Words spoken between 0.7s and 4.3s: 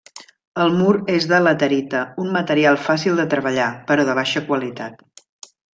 mur és de laterita, un material fàcil de treballar, però de